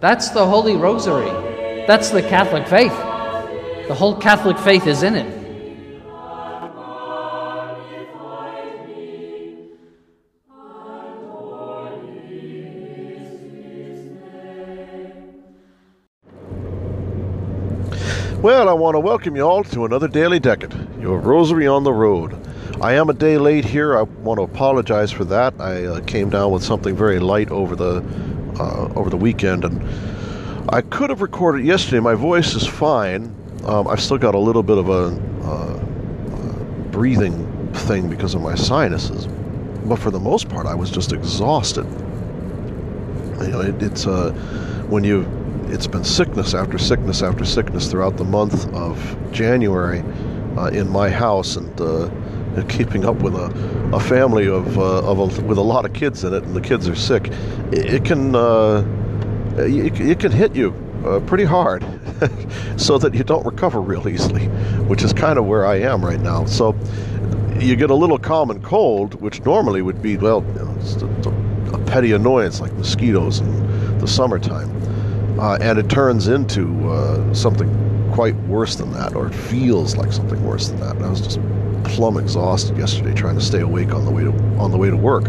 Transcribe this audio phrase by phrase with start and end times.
[0.00, 1.28] That's the Holy Rosary.
[1.86, 2.96] That's the Catholic faith.
[3.86, 5.40] The whole Catholic faith is in it.
[18.40, 21.92] Well, I want to welcome you all to another Daily Decade, your rosary on the
[21.92, 22.34] road.
[22.80, 23.98] I am a day late here.
[23.98, 25.52] I want to apologize for that.
[25.60, 28.00] I uh, came down with something very light over the
[28.60, 29.82] uh, over the weekend, and
[30.68, 32.00] I could have recorded yesterday.
[32.00, 33.34] My voice is fine.
[33.64, 35.04] Um, I've still got a little bit of a
[35.44, 35.78] uh,
[36.90, 39.26] breathing thing because of my sinuses,
[39.86, 41.86] but for the most part, I was just exhausted.
[43.40, 44.32] You know, it, it's uh,
[44.88, 45.26] when you
[45.68, 50.02] it's been sickness after sickness after sickness throughout the month of January
[50.56, 52.10] uh, in my house, and, uh,
[52.56, 55.92] and, keeping up with a, a family of, uh, of a, with a lot of
[55.92, 57.28] kids in it, and the kids are sick.
[57.72, 58.84] It, can uh,
[59.58, 61.84] it, it, can hit you uh, pretty hard,
[62.76, 64.46] so that you don't recover real easily,
[64.86, 66.44] which is kind of where I am right now.
[66.44, 66.74] So
[67.58, 71.74] you get a little common cold, which normally would be well, you know, just a,
[71.74, 74.80] a petty annoyance like mosquitoes in the summertime
[75.40, 77.68] uh, and it turns into uh, something
[78.12, 80.96] quite worse than that, or it feels like something worse than that.
[80.96, 81.38] And I was just
[81.90, 84.96] plumb exhausted yesterday trying to stay awake on the way to on the way to
[84.96, 85.24] work.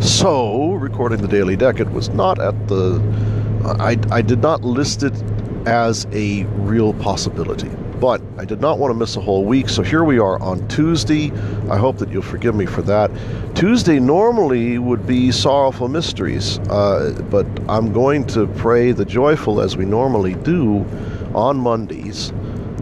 [0.00, 3.00] So recording the daily decade was not at the.
[3.78, 5.14] I I did not list it
[5.66, 7.70] as a real possibility.
[8.00, 10.66] But I did not want to miss a whole week, so here we are on
[10.68, 11.30] Tuesday.
[11.70, 13.10] I hope that you'll forgive me for that.
[13.54, 19.76] Tuesday normally would be Sorrowful Mysteries, uh, but I'm going to pray the joyful as
[19.76, 20.84] we normally do
[21.34, 22.32] on Mondays,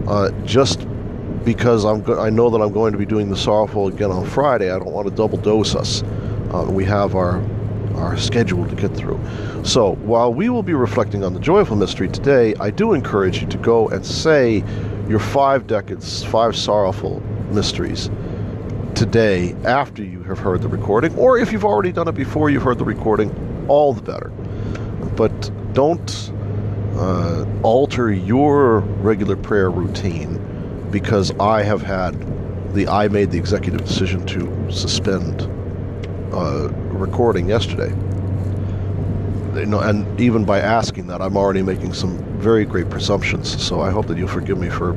[0.07, 0.81] uh, just
[1.43, 4.25] because I'm go- I know that I'm going to be doing the Sorrowful again on
[4.25, 4.71] Friday.
[4.71, 6.03] I don't want to double dose us.
[6.51, 7.43] Uh, we have our
[7.95, 9.19] our schedule to get through.
[9.63, 13.47] So, while we will be reflecting on the joyful mystery today, I do encourage you
[13.47, 14.63] to go and say
[15.07, 17.21] your five decades, five sorrowful
[17.51, 18.09] mysteries
[18.95, 22.63] today after you have heard the recording, or if you've already done it before you've
[22.63, 24.29] heard the recording, all the better.
[25.15, 26.31] But don't
[26.95, 30.39] uh, alter your regular prayer routine
[30.93, 32.13] because I have had
[32.73, 35.41] the I made the executive decision to suspend
[36.31, 37.89] uh, recording yesterday.
[39.59, 43.61] You know, and even by asking that, I'm already making some very great presumptions.
[43.61, 44.93] So I hope that you'll forgive me for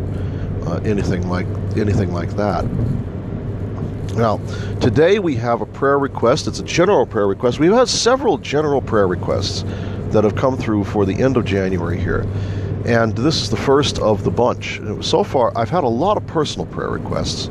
[0.67, 1.47] uh, anything like
[1.77, 2.65] anything like that.
[4.15, 4.39] Now,
[4.81, 6.47] today we have a prayer request.
[6.47, 7.59] It's a general prayer request.
[7.59, 9.63] We've had several general prayer requests
[10.11, 12.27] that have come through for the end of January here.
[12.87, 14.81] And this is the first of the bunch.
[15.01, 17.51] So far, I've had a lot of personal prayer requests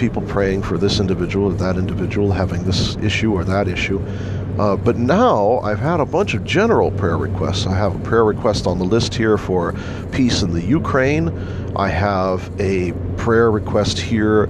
[0.00, 4.00] people praying for this individual or that individual having this issue or that issue.
[4.58, 7.66] Uh, but now I've had a bunch of general prayer requests.
[7.66, 9.74] I have a prayer request on the list here for
[10.10, 11.28] peace in the Ukraine.
[11.76, 14.46] I have a prayer request here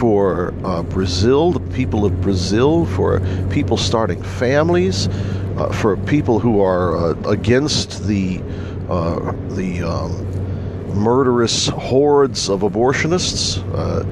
[0.00, 3.20] for uh, Brazil, the people of Brazil, for
[3.50, 5.08] people starting families,
[5.56, 8.42] uh, for people who are uh, against the
[8.88, 10.24] uh, the um,
[10.94, 13.62] murderous hordes of abortionists.
[13.74, 14.04] Uh,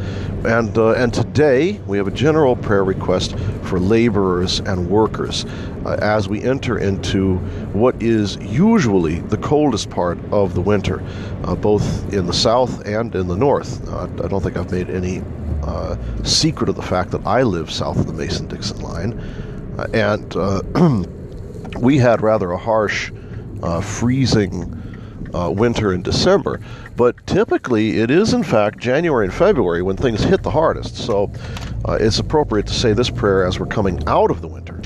[0.46, 5.44] and, uh, and today we have a general prayer request for laborers and workers
[5.84, 7.36] uh, as we enter into
[7.72, 11.02] what is usually the coldest part of the winter,
[11.44, 13.86] uh, both in the south and in the north.
[13.88, 15.22] Uh, I don't think I've made any
[16.22, 19.18] secret of the fact that I live south of the Mason Dixon line.
[19.92, 21.06] and
[21.80, 23.10] we had rather a harsh,
[23.80, 24.82] freezing
[25.34, 26.60] uh, winter in December.
[26.96, 30.96] But typically, it is in fact January and February when things hit the hardest.
[30.96, 31.30] So
[31.84, 34.80] uh, it's appropriate to say this prayer as we're coming out of the winter.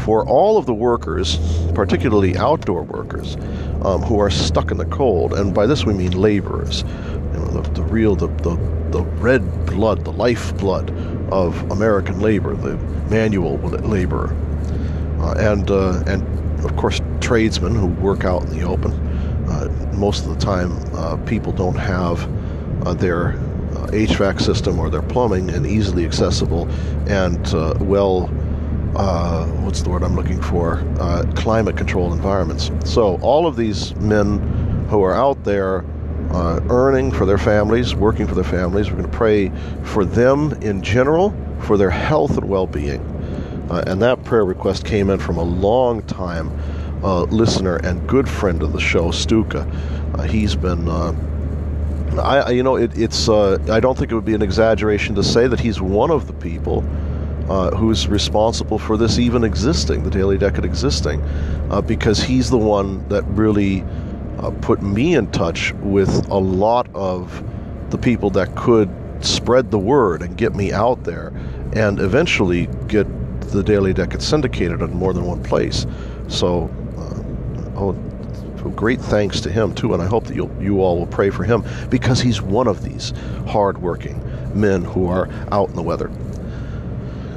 [0.00, 1.38] For all of the workers,
[1.74, 3.36] particularly outdoor workers,
[3.82, 7.46] um, who are stuck in the cold, and by this we mean laborers, you know,
[7.46, 8.56] the, the real, the, the,
[8.90, 10.90] the red blood, the life blood
[11.32, 12.76] of American labor, the
[13.10, 14.34] manual laborer,
[15.20, 18.92] uh, and uh, and of course tradesmen who work out in the open
[19.48, 22.22] uh, most of the time, uh, people don't have
[22.86, 23.32] uh, their
[23.92, 26.68] HVAC system or their plumbing and easily accessible
[27.08, 27.52] and
[27.86, 28.30] well
[28.96, 30.78] uh, what's the word I'm looking for?
[31.00, 32.70] Uh, climate controlled environments.
[32.84, 34.38] So all of these men
[34.90, 35.84] who are out there
[36.30, 39.50] uh, earning for their families, working for their families, we're going to pray
[39.82, 43.00] for them in general, for their health and well-being.
[43.72, 46.52] Uh, and that prayer request came in from a long time
[47.02, 49.66] uh, listener and good friend of the show, Stuka.
[50.14, 50.86] Uh, he's been
[52.18, 53.28] I, you know, it, it's.
[53.28, 56.26] Uh, I don't think it would be an exaggeration to say that he's one of
[56.26, 56.84] the people
[57.48, 61.22] uh, who's responsible for this even existing, the Daily Decade existing,
[61.70, 63.82] uh, because he's the one that really
[64.38, 67.42] uh, put me in touch with a lot of
[67.90, 68.90] the people that could
[69.20, 71.32] spread the word and get me out there,
[71.74, 73.06] and eventually get
[73.52, 75.86] the Daily Decade syndicated in more than one place.
[76.28, 77.92] So, uh, oh
[78.70, 81.44] great thanks to him too, and I hope that you you all will pray for
[81.44, 83.12] him because he's one of these
[83.46, 84.20] hardworking
[84.54, 86.10] men who are out in the weather.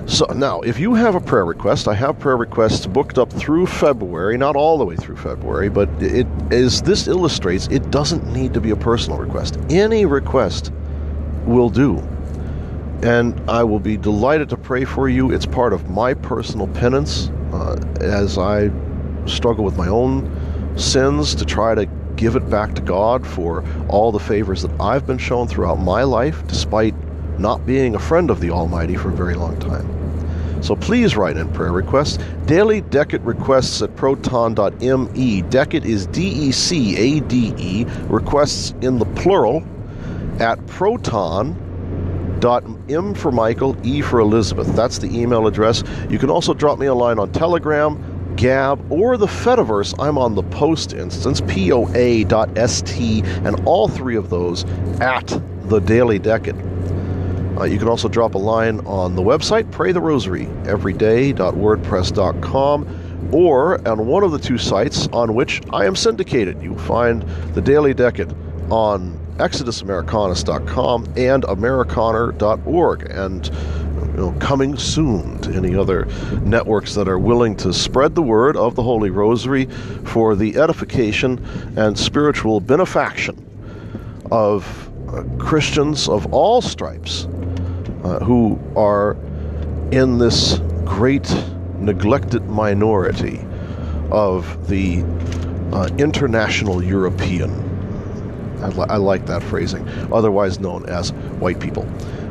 [0.07, 3.65] So now, if you have a prayer request, I have prayer requests booked up through
[3.65, 8.53] February, not all the way through February, but it as this illustrates, it doesn't need
[8.53, 9.57] to be a personal request.
[9.69, 10.71] Any request
[11.45, 12.07] will do.
[13.05, 15.31] And I will be delighted to pray for you.
[15.31, 18.71] It's part of my personal penance uh, as I
[19.27, 20.27] struggle with my own
[20.75, 21.85] sins to try to
[22.15, 26.01] give it back to God for all the favors that I've been shown throughout my
[26.01, 26.95] life, despite
[27.39, 30.63] not being a friend of the Almighty for a very long time.
[30.63, 32.17] So please write in prayer requests.
[32.47, 35.41] Daily Decade requests at proton.me.
[35.43, 37.85] Decade is D E C A D E.
[38.07, 39.63] Requests in the plural
[40.39, 41.61] at proton.
[42.45, 44.73] M for Michael, E for Elizabeth.
[44.75, 45.83] That's the email address.
[46.09, 50.35] You can also drop me a line on Telegram Gab, or the Fediverse, I'm on
[50.35, 54.65] the post instance, poa.st, and all three of those
[54.99, 56.57] at the Daily Decade.
[57.57, 63.87] Uh, you can also drop a line on the website, Pray the Rosary, everyday.wordpress.com, or
[63.87, 66.61] on one of the two sites on which I am syndicated.
[66.61, 67.21] You'll find
[67.53, 68.35] the Daily Decade
[68.71, 73.09] on ExodusAmericanus.com and Americaner.org.
[73.09, 73.45] And
[74.15, 76.05] you know, coming soon to any other
[76.43, 79.65] networks that are willing to spread the word of the Holy Rosary
[80.05, 81.43] for the edification
[81.77, 83.41] and spiritual benefaction
[84.31, 87.25] of uh, Christians of all stripes
[88.03, 89.17] uh, who are
[89.91, 91.29] in this great
[91.79, 93.45] neglected minority
[94.11, 95.03] of the
[95.73, 97.64] uh, international European.
[98.65, 101.87] I, li- I like that phrasing, otherwise known as white people.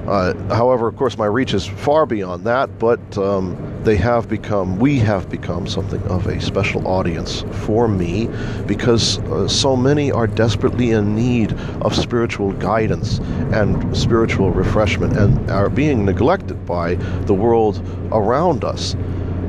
[0.08, 4.78] Uh, however, of course, my reach is far beyond that, but um, they have become,
[4.78, 8.28] we have become something of a special audience for me
[8.66, 11.52] because uh, so many are desperately in need
[11.82, 13.18] of spiritual guidance
[13.52, 16.96] and spiritual refreshment and are being neglected by
[17.26, 17.80] the world
[18.12, 18.94] around us.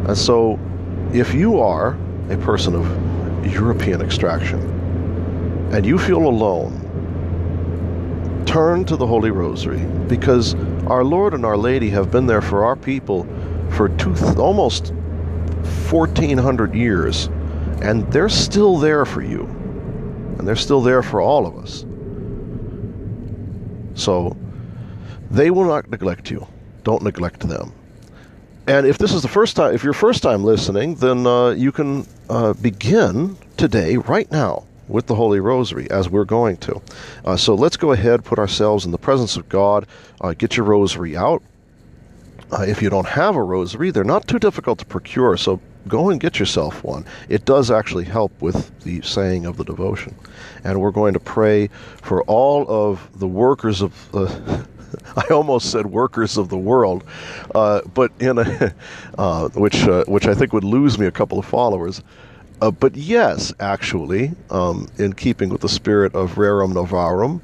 [0.08, 0.60] And so,
[1.14, 1.98] if you are
[2.30, 4.76] a person of European extraction
[5.76, 6.72] and you feel alone,
[8.46, 10.56] turn to the Holy Rosary because
[10.88, 13.28] our Lord and Our Lady have been there for our people
[13.72, 14.94] for two, almost
[15.92, 17.26] 1400 years,
[17.82, 19.44] and they're still there for you,
[20.38, 21.86] and they're still there for all of us.
[24.02, 24.38] So
[25.30, 26.48] they will not neglect you.
[26.86, 27.74] Don't neglect them.
[28.66, 31.74] And if this is the first time, if you're first time listening, then uh, you
[31.74, 36.82] can uh, begin today, right now, with the Holy Rosary, as we're going to.
[37.24, 39.88] Uh, so let's go ahead, put ourselves in the presence of God,
[40.22, 41.42] uh, get your rosary out.
[42.52, 46.10] Uh, if you don't have a rosary, they're not too difficult to procure, so go
[46.10, 47.06] and get yourself one.
[47.30, 50.16] It does actually help with the saying of the devotion.
[50.64, 51.70] And we're going to pray
[52.02, 54.68] for all of the workers of the.
[55.18, 57.04] I almost said workers of the world,
[57.54, 58.74] uh, but in a
[59.18, 62.02] uh, which uh, which I think would lose me a couple of followers.
[62.62, 67.42] Uh, but yes, actually, um, in keeping with the spirit of Rerum Novarum,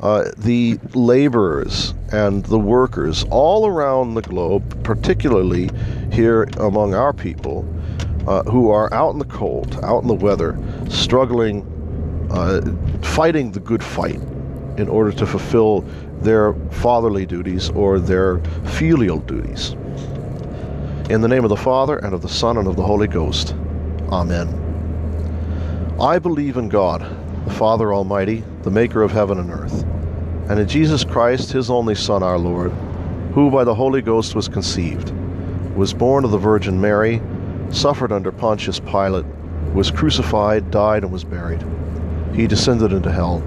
[0.00, 5.70] uh, the laborers and the workers all around the globe, particularly
[6.12, 7.68] here among our people,
[8.26, 11.62] uh, who are out in the cold, out in the weather, struggling,
[12.30, 12.60] uh,
[13.02, 14.20] fighting the good fight
[14.76, 15.80] in order to fulfill
[16.20, 19.72] their fatherly duties or their filial duties.
[21.10, 23.54] In the name of the Father, and of the Son, and of the Holy Ghost.
[24.12, 25.96] Amen.
[25.98, 27.00] I believe in God,
[27.46, 29.84] the Father Almighty, the maker of heaven and earth,
[30.50, 32.72] and in Jesus Christ, his only Son, our Lord,
[33.32, 35.12] who by the Holy Ghost was conceived,
[35.74, 37.22] was born of the Virgin Mary,
[37.70, 39.24] suffered under Pontius Pilate,
[39.72, 41.64] was crucified, died, and was buried.
[42.34, 43.42] He descended into hell.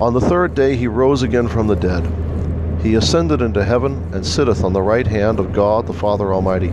[0.00, 2.10] On the third day he rose again from the dead.
[2.82, 6.72] He ascended into heaven and sitteth on the right hand of God the Father Almighty.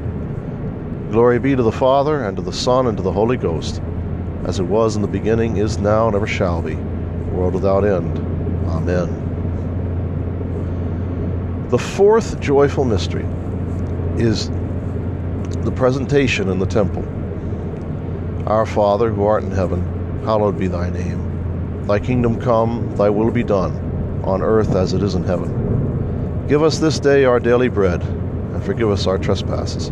[1.11, 3.81] Glory be to the Father, and to the Son, and to the Holy Ghost,
[4.45, 6.75] as it was in the beginning, is now, and ever shall be,
[7.33, 8.17] world without end.
[8.69, 9.27] Amen.
[11.67, 13.25] The fourth joyful mystery
[14.15, 14.49] is
[15.65, 17.03] the presentation in the temple.
[18.47, 21.85] Our Father, who art in heaven, hallowed be thy name.
[21.87, 26.45] Thy kingdom come, thy will be done, on earth as it is in heaven.
[26.47, 29.91] Give us this day our daily bread, and forgive us our trespasses,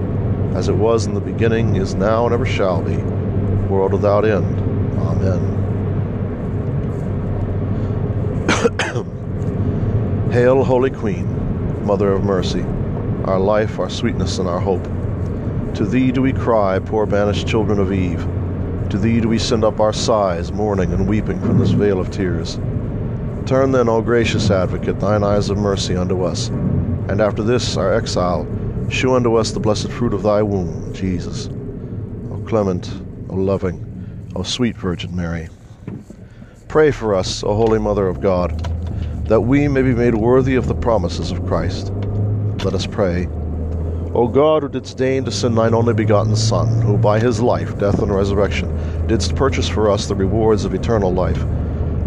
[0.55, 2.97] as it was in the beginning, is now, and ever shall be,
[3.67, 4.59] world without end.
[4.99, 5.61] Amen.
[10.31, 12.65] Hail, Holy Queen, Mother of Mercy,
[13.25, 14.83] our life, our sweetness, and our hope.
[15.75, 18.27] To thee do we cry, poor banished children of Eve.
[18.89, 22.11] To thee do we send up our sighs, mourning and weeping from this vale of
[22.11, 22.59] tears.
[23.45, 27.93] Turn then, O gracious advocate, thine eyes of mercy unto us, and after this our
[27.93, 28.45] exile,
[28.91, 31.47] shew unto us the blessed fruit of thy womb, Jesus.
[32.29, 32.91] O clement,
[33.29, 35.49] O loving, O sweet Virgin Mary.
[36.67, 38.51] Pray for us, O Holy Mother of God,
[39.27, 41.91] that we may be made worthy of the promises of Christ.
[42.65, 43.27] Let us pray.
[44.13, 47.77] O God, who didst deign to send thine only begotten Son, who by his life,
[47.79, 51.41] death, and resurrection didst purchase for us the rewards of eternal life,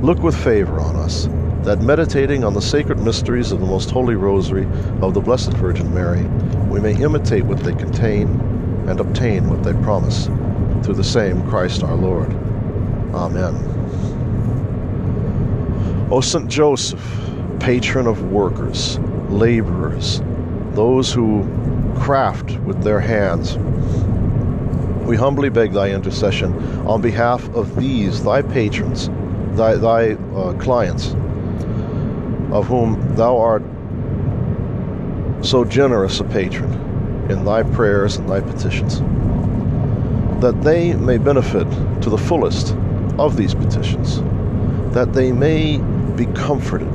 [0.03, 1.29] look with favor on us,
[1.63, 4.67] that meditating on the sacred mysteries of the most holy rosary
[5.01, 6.27] of the Blessed Virgin Mary,
[6.75, 8.27] we may imitate what they contain
[8.89, 10.27] and obtain what they promise.
[10.83, 12.33] Through the same Christ our Lord.
[13.15, 13.55] Amen.
[16.11, 17.01] O Saint Joseph,
[17.61, 20.21] patron of workers, laborers,
[20.73, 21.45] those who
[21.97, 23.57] craft with their hands.
[25.07, 26.55] We humbly beg thy intercession
[26.89, 29.11] on behalf of these, thy patrons,
[29.57, 31.15] thy, thy uh, clients,
[32.51, 33.63] of whom thou art
[35.45, 36.73] so generous a patron
[37.31, 39.01] in thy prayers and thy petitions,
[40.41, 41.69] that they may benefit
[42.01, 42.75] to the fullest
[43.19, 44.23] of these petitions,
[44.95, 45.79] that they may
[46.17, 46.89] be comforted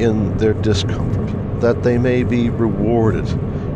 [0.00, 3.28] in their discomfort, that they may be rewarded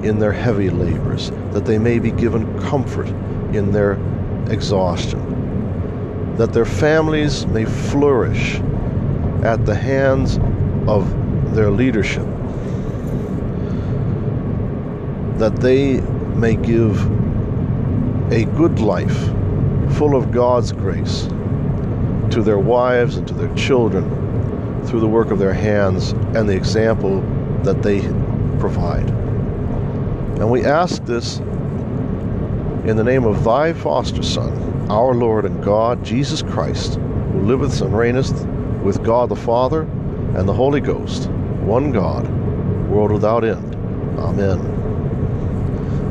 [0.04, 3.09] in their heavy labors, that they may be given comfort
[3.54, 3.92] in their
[4.50, 8.61] exhaustion, that their families may flourish
[9.44, 10.38] at the hands
[10.88, 12.26] of their leadership,
[15.38, 16.01] that they
[16.37, 17.01] may give
[18.33, 19.16] a good life
[19.97, 21.29] full of God's grace
[22.31, 26.57] to their wives and to their children through the work of their hands and the
[26.57, 27.20] example
[27.62, 28.01] that they
[28.59, 29.09] provide.
[30.38, 36.05] And we ask this in the name of thy foster Son, our Lord and God,
[36.05, 38.44] Jesus Christ, who liveth and reigneth
[38.83, 39.83] with God the Father
[40.37, 42.29] and the Holy Ghost, one God,
[42.88, 43.75] world without end.
[44.18, 44.84] Amen.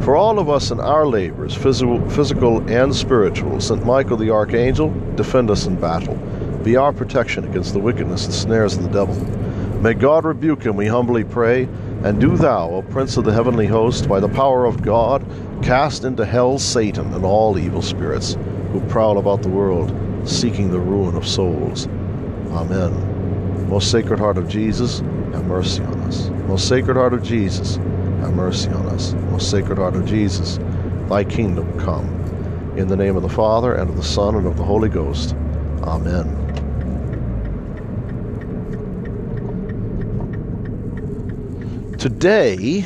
[0.04, 3.86] For all of us in our labors, physical, physical and spiritual, St.
[3.86, 6.16] Michael the Archangel, defend us in battle.
[6.62, 9.16] Be our protection against the wickedness and snares of the devil.
[9.82, 11.70] May God rebuke him, we humbly pray.
[12.04, 15.26] And do thou, O Prince of the heavenly host, by the power of God,
[15.62, 18.38] cast into hell Satan and all evil spirits
[18.74, 19.94] who prowl about the world,
[20.28, 21.88] seeking the ruin of souls.
[22.52, 23.70] Amen.
[23.70, 25.00] Most Sacred Heart of Jesus,
[25.32, 26.30] have mercy on us.
[26.48, 27.80] Most Sacred Heart of Jesus,
[28.24, 29.14] have mercy on us.
[29.32, 30.58] Most Sacred Heart of Jesus,
[31.10, 32.08] thy kingdom come.
[32.78, 35.36] In the name of the Father, and of the Son, and of the Holy Ghost.
[35.84, 36.40] Amen.
[41.98, 42.84] Today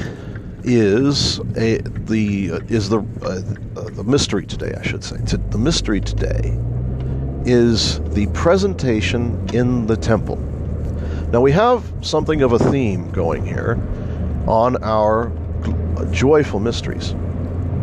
[0.64, 5.18] is a the uh, is the uh, the mystery today, I should say.
[5.18, 6.60] The mystery today
[7.46, 10.38] is the presentation in the temple.
[11.32, 13.80] Now we have something of a theme going here
[14.48, 15.32] on our
[16.12, 17.16] joyful mysteries.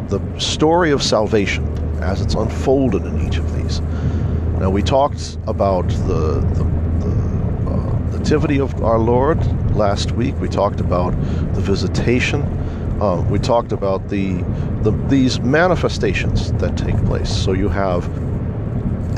[0.09, 1.67] The story of salvation
[2.03, 3.81] as it's unfolded in each of these.
[4.61, 9.39] Now we talked about the the, the uh, nativity of our Lord
[9.75, 10.39] last week.
[10.41, 11.11] We talked about
[11.55, 12.43] the visitation.
[13.01, 14.35] Uh, we talked about the,
[14.83, 17.31] the these manifestations that take place.
[17.31, 18.07] So you have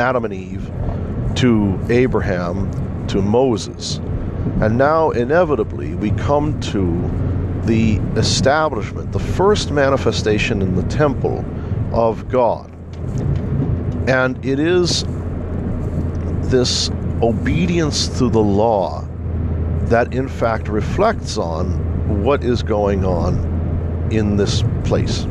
[0.01, 0.71] Adam and Eve
[1.37, 2.71] to Abraham
[3.09, 4.01] to Moses,
[4.61, 7.11] and now inevitably we come to
[7.65, 11.45] the establishment, the first manifestation in the temple
[11.93, 12.73] of God,
[14.09, 15.05] and it is
[16.51, 16.91] this
[17.23, 19.03] obedience to the law
[19.87, 25.25] that in fact reflects on what is going on in this place.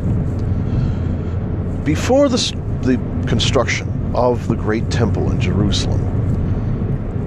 [1.83, 2.37] Before the,
[2.81, 6.04] the construction of the great temple in Jerusalem,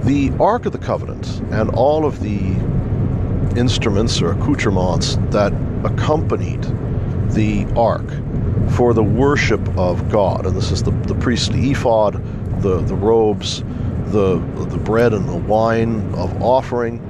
[0.08, 2.40] the Ark of the Covenant and all of the
[3.60, 5.52] instruments or accoutrements that
[5.84, 6.62] accompanied
[7.32, 8.06] the Ark
[8.70, 12.14] for the worship of God, and this is the, the priestly ephod,
[12.62, 13.62] the, the robes,
[14.06, 14.38] the,
[14.70, 17.00] the bread and the wine of offering,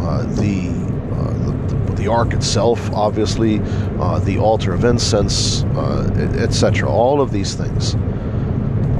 [0.00, 0.68] uh, the,
[1.12, 3.58] uh, the, the ark itself, obviously,
[3.98, 6.88] uh, the altar of incense, etc.
[6.88, 7.96] All of these things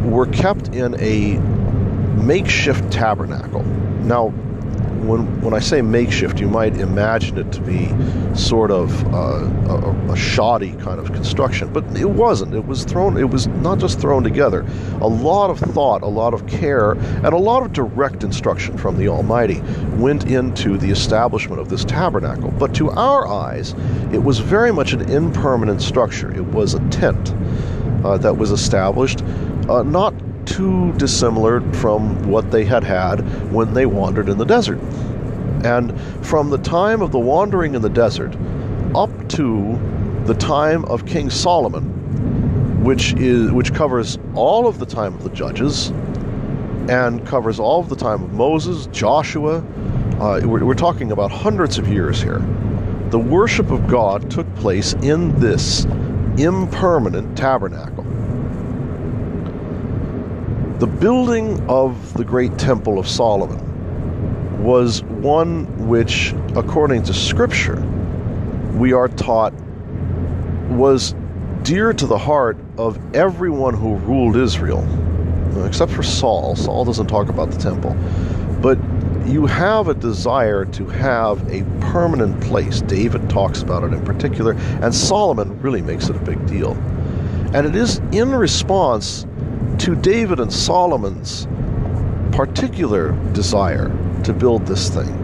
[0.04, 1.38] were kept in a
[2.16, 3.62] makeshift tabernacle.
[4.04, 4.32] Now,
[5.04, 7.94] when when I say makeshift, you might imagine it to be
[8.34, 12.54] sort of uh, a, a, shoddy kind of construction, but it wasn't.
[12.54, 13.16] It was thrown.
[13.16, 14.66] It was not just thrown together.
[15.00, 18.96] A lot of thought, a lot of care, and a lot of direct instruction from
[18.96, 19.60] the Almighty
[19.96, 22.50] went into the establishment of this tabernacle.
[22.52, 23.74] But to our eyes,
[24.12, 26.34] it was very much an impermanent structure.
[26.34, 27.34] It was a tent
[28.04, 29.22] uh, that was established,
[29.68, 30.14] uh, not
[30.54, 33.18] too dissimilar from what they had had
[33.52, 34.78] when they wandered in the desert.
[35.64, 38.36] And from the time of the wandering in the desert
[38.94, 39.76] up to
[40.26, 45.30] the time of King Solomon, which is which covers all of the time of the
[45.30, 45.88] judges
[46.88, 49.56] and covers all of the time of Moses, Joshua.
[50.20, 52.38] Uh, we're, we're talking about hundreds of years here.
[53.10, 55.84] The worship of God took place in this
[56.38, 58.03] impermanent tabernacle.
[60.84, 67.80] The building of the great temple of Solomon was one which, according to Scripture,
[68.74, 69.54] we are taught
[70.68, 71.14] was
[71.62, 74.86] dear to the heart of everyone who ruled Israel,
[75.64, 76.54] except for Saul.
[76.54, 77.96] Saul doesn't talk about the temple.
[78.60, 78.76] But
[79.26, 82.82] you have a desire to have a permanent place.
[82.82, 86.72] David talks about it in particular, and Solomon really makes it a big deal.
[87.54, 89.24] And it is in response
[89.78, 91.46] to David and Solomon's
[92.32, 93.88] particular desire
[94.24, 95.20] to build this thing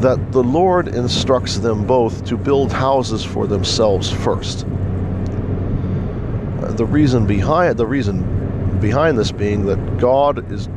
[0.00, 4.64] that the Lord instructs them both to build houses for themselves first.
[4.64, 10.68] Uh, the reason behind the reason behind this being that God is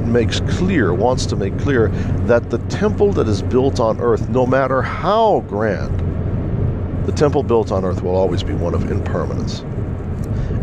[0.00, 1.88] makes clear, wants to make clear
[2.26, 7.70] that the temple that is built on earth, no matter how grand, the temple built
[7.70, 9.64] on earth will always be one of impermanence.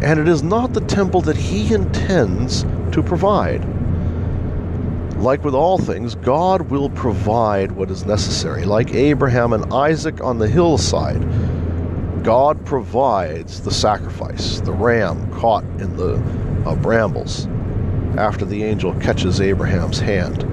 [0.02, 3.66] And it is not the temple that he intends to provide.
[5.18, 8.64] Like with all things, God will provide what is necessary.
[8.64, 11.22] Like Abraham and Isaac on the hillside,
[12.24, 16.16] God provides the sacrifice, the ram caught in the
[16.66, 17.48] uh, brambles
[18.18, 20.46] after the angel catches Abraham's hand.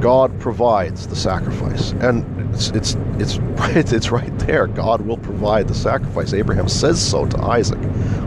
[0.00, 4.66] God provides the sacrifice, and it's it's it's right it's right there.
[4.66, 6.32] God will provide the sacrifice.
[6.32, 7.78] Abraham says so to Isaac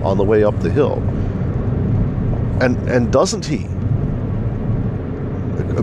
[0.03, 0.99] on the way up the hill,
[2.61, 3.67] and and doesn't he?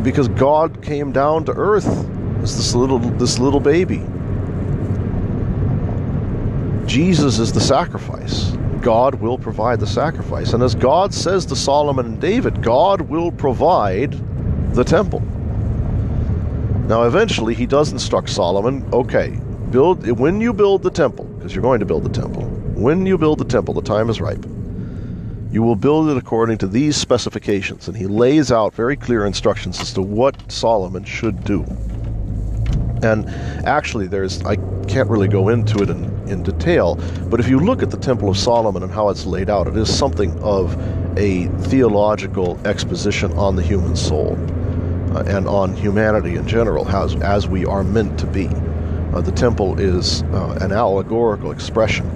[0.03, 1.87] because God came down to earth
[2.43, 4.03] as this little this little baby.
[6.87, 8.53] Jesus is the sacrifice.
[8.81, 10.53] God will provide the sacrifice.
[10.53, 14.13] And as God says to Solomon and David, God will provide
[14.75, 15.23] the temple.
[16.89, 19.39] Now eventually he does instruct Solomon, okay,
[19.71, 22.43] build when you build the temple, because you're going to build the temple.
[22.75, 24.45] When you build the temple, the time is ripe
[25.57, 27.89] you will build it according to these specifications.
[27.89, 31.63] And he lays out very clear instructions as to what Solomon should do.
[33.03, 33.27] And
[33.67, 36.97] actually, there's, I can't really go into it in, in detail,
[37.31, 39.77] but if you look at the Temple of Solomon and how it's laid out, it
[39.77, 40.77] is something of
[41.19, 44.37] a theological exposition on the human soul
[45.27, 48.49] and on humanity in general, as, as we are meant to be.
[49.13, 52.07] Uh, the temple is uh, an allegorical expression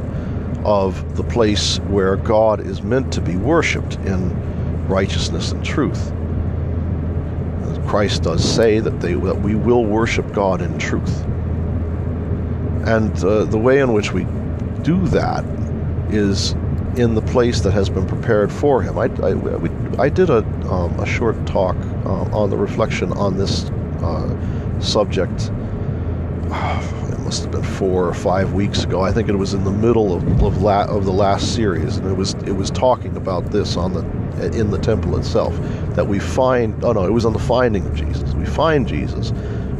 [0.64, 6.12] of the place where God is meant to be worshiped in righteousness and truth.
[7.86, 11.24] Christ does say that, they, that we will worship God in truth.
[12.86, 14.24] And uh, the way in which we
[14.82, 15.44] do that
[16.12, 16.52] is
[16.96, 18.98] in the place that has been prepared for him.
[18.98, 23.36] I, I, we, I did a, um, a short talk uh, on the reflection on
[23.36, 23.64] this
[24.02, 25.50] uh, subject
[26.50, 29.02] it must have been four or five weeks ago.
[29.02, 32.08] I think it was in the middle of of, la- of the last series, and
[32.08, 34.00] it was it was talking about this on the
[34.58, 35.56] in the temple itself
[35.94, 36.84] that we find.
[36.84, 38.34] Oh no, it was on the finding of Jesus.
[38.34, 39.30] We find Jesus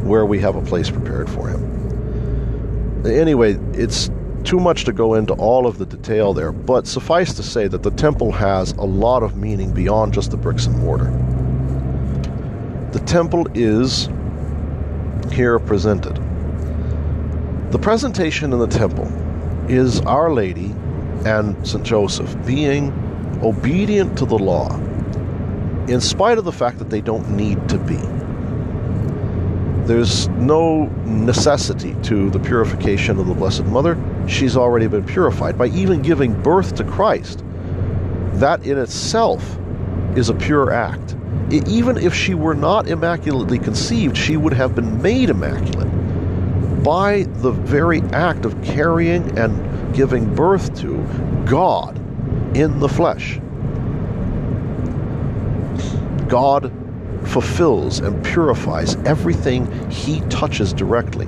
[0.03, 3.07] where we have a place prepared for him.
[3.07, 4.11] Anyway, it's
[4.45, 7.83] too much to go into all of the detail there, but suffice to say that
[7.83, 11.11] the temple has a lot of meaning beyond just the bricks and mortar.
[12.93, 14.09] The temple is
[15.33, 16.19] here presented
[17.71, 19.07] the presentation in the temple
[19.69, 20.75] is Our Lady
[21.25, 21.85] and St.
[21.85, 22.91] Joseph being
[23.45, 24.75] obedient to the law
[25.87, 27.95] in spite of the fact that they don't need to be.
[29.87, 33.97] There's no necessity to the purification of the Blessed Mother.
[34.27, 37.45] She's already been purified by even giving birth to Christ.
[38.35, 39.61] That in itself
[40.17, 41.15] is a pure act.
[41.51, 45.89] Even if she were not immaculately conceived, she would have been made immaculate
[46.85, 50.97] by the very act of carrying and giving birth to
[51.45, 51.99] God
[52.57, 53.41] in the flesh.
[56.29, 56.73] God
[57.25, 61.27] fulfills and purifies everything he touches directly.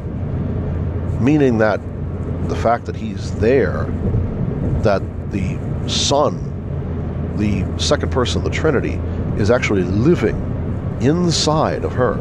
[1.20, 1.80] Meaning that
[2.48, 3.84] the fact that he's there,
[4.82, 6.38] that the Son,
[7.36, 9.00] the second person of the Trinity,
[9.38, 10.36] is actually living
[11.00, 12.16] inside of her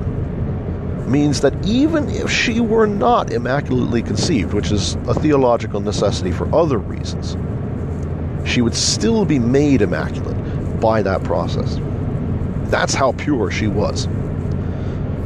[1.08, 6.54] means that even if she were not immaculately conceived, which is a theological necessity for
[6.56, 7.36] other reasons,
[8.50, 11.78] she would still be made immaculate by that process.
[12.70, 14.06] That's how pure she was.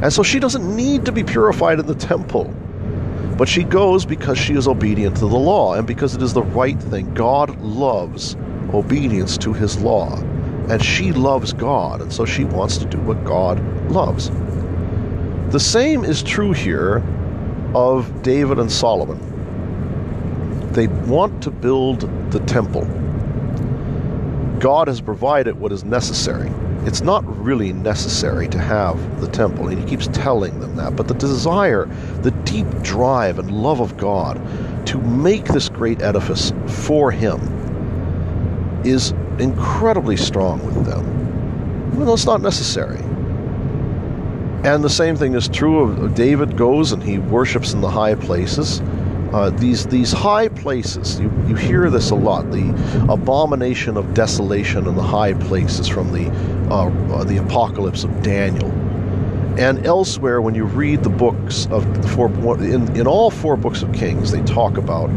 [0.02, 2.52] And so she doesn't need to be purified in the temple.
[3.38, 6.42] But she goes because she is obedient to the law and because it is the
[6.42, 7.12] right thing.
[7.14, 8.36] God loves
[8.74, 10.20] obedience to his law.
[10.68, 14.30] And she loves God, and so she wants to do what God loves.
[15.52, 17.04] The same is true here
[17.74, 19.20] of David and Solomon.
[20.72, 22.00] They want to build
[22.32, 22.84] the temple.
[24.58, 26.50] God has provided what is necessary.
[26.86, 30.96] It's not really necessary to have the temple, and he keeps telling them that.
[30.96, 31.86] But the desire,
[32.22, 34.36] the deep drive and love of God
[34.86, 37.40] to make this great edifice for him
[38.84, 43.00] is incredibly strong with them, even though it's not necessary.
[44.64, 48.16] And the same thing is true of David goes and he worships in the high
[48.16, 48.80] places.
[49.32, 52.50] Uh, these these high places, you, you hear this a lot.
[52.50, 52.70] The
[53.08, 56.30] abomination of desolation in the high places from the
[56.70, 58.70] uh, uh, the apocalypse of Daniel,
[59.58, 62.28] and elsewhere when you read the books of the four
[62.62, 65.10] in, in all four books of Kings, they talk about.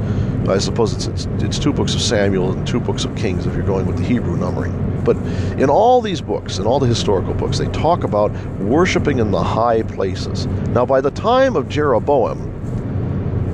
[0.47, 3.53] I suppose it's, it's it's two books of Samuel and two books of Kings if
[3.53, 4.73] you're going with the Hebrew numbering.
[5.03, 5.17] But
[5.59, 9.43] in all these books, in all the historical books, they talk about worshiping in the
[9.43, 10.47] high places.
[10.69, 12.49] Now, by the time of Jeroboam,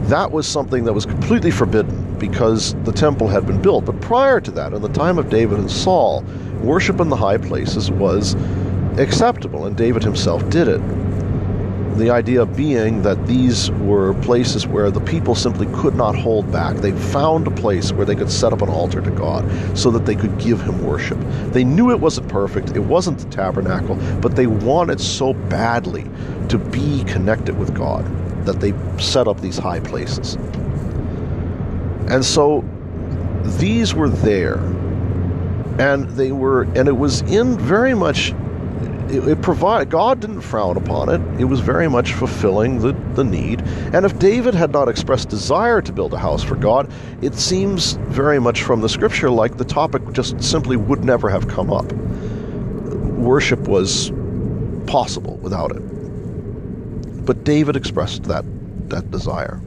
[0.07, 3.85] that was something that was completely forbidden because the temple had been built.
[3.85, 6.23] But prior to that, in the time of David and Saul,
[6.61, 8.35] worship in the high places was
[8.97, 10.81] acceptable, and David himself did it.
[11.97, 16.75] The idea being that these were places where the people simply could not hold back.
[16.77, 19.45] They found a place where they could set up an altar to God
[19.77, 21.17] so that they could give Him worship.
[21.51, 26.05] They knew it wasn't perfect, it wasn't the tabernacle, but they wanted so badly
[26.49, 28.05] to be connected with God
[28.45, 30.35] that they set up these high places.
[32.07, 32.63] And so
[33.57, 34.57] these were there.
[35.79, 38.33] And they were, and it was in very much,
[39.09, 41.41] it, it provided, God didn't frown upon it.
[41.41, 43.61] It was very much fulfilling the, the need.
[43.93, 46.91] And if David had not expressed desire to build a house for God,
[47.21, 51.47] it seems very much from the scripture like the topic just simply would never have
[51.47, 51.91] come up.
[51.93, 54.11] Worship was
[54.87, 55.81] possible without it.
[57.25, 58.45] But David expressed that,
[58.89, 59.59] that desire.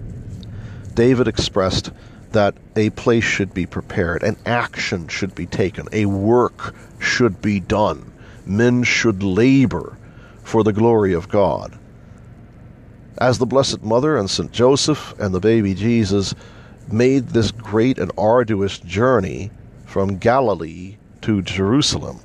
[0.94, 1.90] David expressed
[2.32, 7.60] that a place should be prepared, an action should be taken, a work should be
[7.60, 8.12] done.
[8.48, 9.96] Men should labor
[10.42, 11.78] for the glory of God.
[13.18, 14.50] As the Blessed Mother and St.
[14.50, 16.34] Joseph and the baby Jesus
[16.90, 19.50] made this great and arduous journey
[19.84, 22.20] from Galilee to Jerusalem,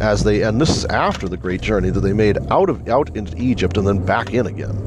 [0.00, 3.16] as they and this is after the great journey that they made out of out
[3.16, 4.84] into Egypt and then back in again.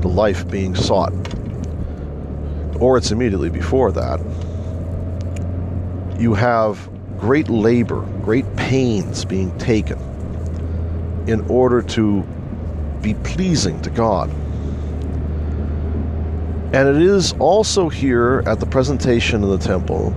[0.00, 1.12] The life being sought.
[2.78, 4.20] Or it's immediately before that.
[6.18, 9.98] You have great labor, great pains being taken
[11.26, 12.22] in order to
[13.00, 14.30] be pleasing to God.
[16.74, 20.14] And it is also here at the presentation of the temple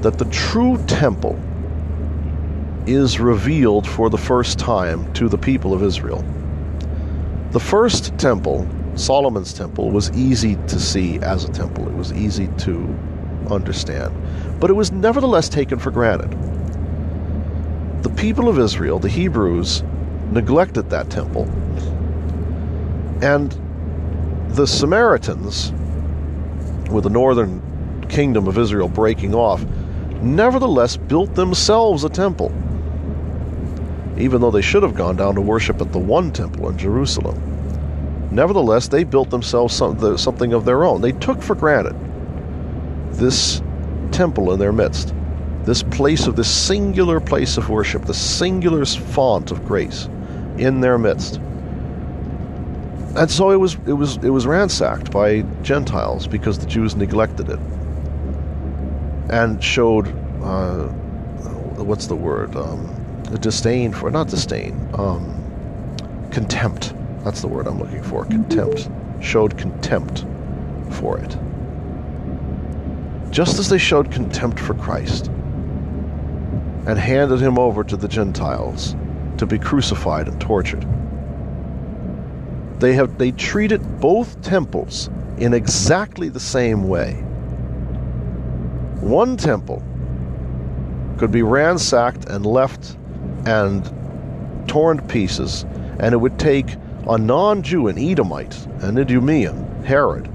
[0.00, 1.38] that the true temple
[2.86, 6.24] is revealed for the first time to the people of Israel.
[7.50, 11.86] The first temple, Solomon's temple, was easy to see as a temple.
[11.86, 12.98] It was easy to
[13.48, 14.14] understand.
[14.60, 16.30] But it was nevertheless taken for granted.
[18.02, 19.82] The people of Israel, the Hebrews,
[20.30, 21.44] neglected that temple.
[23.22, 23.56] And
[24.50, 25.72] the Samaritans,
[26.90, 29.64] with the northern kingdom of Israel breaking off,
[30.22, 32.52] nevertheless built themselves a temple
[34.18, 37.40] even though they should have gone down to worship at the one temple in Jerusalem.
[38.30, 41.00] Nevertheless, they built themselves something of their own.
[41.00, 41.96] They took for granted
[43.12, 43.62] this
[44.12, 45.14] temple in their midst,
[45.64, 50.08] this place of this singular place of worship, the singular font of grace
[50.58, 51.36] in their midst.
[53.16, 57.48] And so it was it was it was ransacked by Gentiles because the Jews neglected
[57.48, 57.58] it
[59.30, 60.08] and showed
[60.42, 60.88] uh,
[61.82, 65.36] what's the word um, disdain for not disdain, um,
[66.30, 66.94] contempt.
[67.24, 68.24] That's the word I'm looking for.
[68.26, 68.88] Contempt.
[69.20, 70.24] Showed contempt
[70.90, 71.36] for it.
[73.30, 75.28] Just as they showed contempt for Christ
[76.86, 78.96] and handed him over to the Gentiles
[79.38, 80.86] to be crucified and tortured.
[82.80, 87.12] They have they treated both temples in exactly the same way.
[89.00, 89.82] One temple
[91.18, 92.96] could be ransacked and left
[93.46, 93.84] and
[94.66, 95.64] torn to pieces,
[96.00, 96.76] and it would take
[97.08, 100.30] a non Jew, an Edomite, an Idumean, Herod,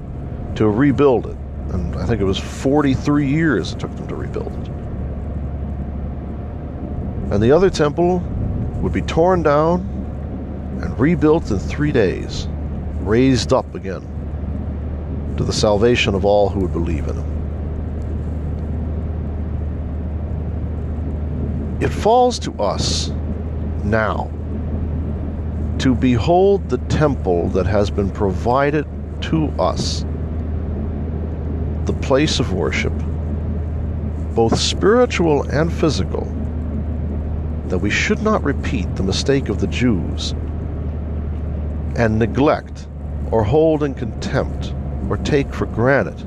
[0.56, 1.35] to rebuild it.
[1.76, 4.68] And I think it was 43 years it took them to rebuild it.
[7.32, 8.20] And the other temple
[8.80, 9.80] would be torn down
[10.82, 12.48] and rebuilt in three days,
[13.00, 14.00] raised up again
[15.36, 17.36] to the salvation of all who would believe in him.
[21.82, 23.10] It falls to us
[23.84, 24.30] now
[25.80, 28.86] to behold the temple that has been provided
[29.20, 30.05] to us,
[31.86, 32.92] the place of worship,
[34.34, 36.24] both spiritual and physical,
[37.68, 40.32] that we should not repeat the mistake of the Jews
[41.96, 42.86] and neglect
[43.30, 44.74] or hold in contempt
[45.08, 46.18] or take for granted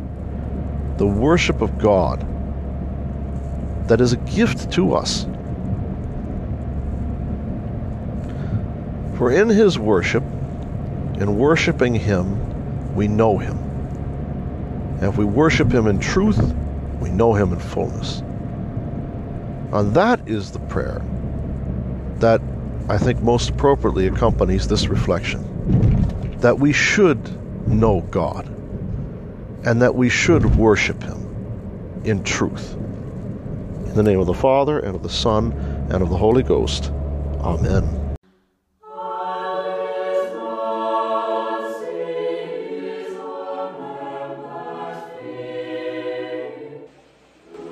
[0.97, 2.25] the worship of God
[3.87, 5.25] that is a gift to us
[9.19, 10.23] For in his worship,
[11.17, 13.68] in worshiping him, we know him.
[14.99, 16.39] And if we worship him in truth,
[16.99, 18.19] we know him in fullness.
[19.71, 21.01] And that is the prayer
[22.17, 22.41] that
[22.89, 25.45] I think most appropriately accompanies this reflection.
[26.39, 27.19] That we should
[27.67, 28.47] know God
[29.63, 32.73] and that we should worship him in truth.
[32.73, 35.51] In the name of the Father, and of the Son,
[35.91, 36.91] and of the Holy Ghost.
[37.41, 37.98] Amen.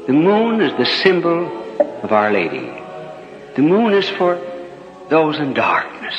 [0.08, 1.48] The moon is the symbol
[2.02, 2.72] of Our Lady.
[3.58, 4.40] The moon is for
[5.10, 6.16] those in darkness.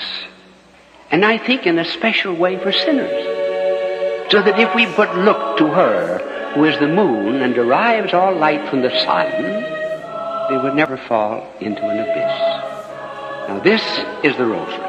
[1.11, 4.31] And I think in a special way for sinners.
[4.31, 8.37] So that if we but look to her, who is the moon and derives all
[8.37, 9.31] light from the sun,
[10.51, 13.48] they would never fall into an abyss.
[13.48, 13.83] Now this
[14.22, 14.88] is the rosary.